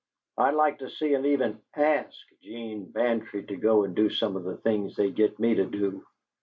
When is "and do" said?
3.83-4.09